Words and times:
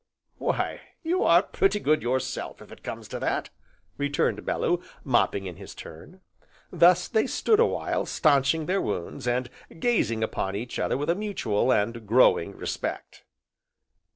"Why, 0.39 0.81
you 1.03 1.23
are 1.23 1.43
pretty 1.43 1.79
good 1.79 2.01
yourself, 2.01 2.59
if 2.59 2.71
it 2.71 2.81
comes 2.81 3.07
to 3.09 3.19
that," 3.19 3.51
returned 3.99 4.43
Bellew, 4.43 4.81
mopping 5.03 5.45
in 5.45 5.57
his 5.57 5.75
turn. 5.75 6.21
Thus 6.71 7.07
they 7.07 7.27
stood 7.27 7.59
a 7.59 7.67
while 7.67 8.07
stanching 8.07 8.65
their 8.65 8.81
wounds, 8.81 9.27
and 9.27 9.47
gazing 9.79 10.23
upon 10.23 10.55
each 10.55 10.79
other 10.79 10.97
with 10.97 11.11
a 11.11 11.15
mutual, 11.15 11.71
and 11.71 12.07
growing 12.07 12.57
respect. 12.57 13.25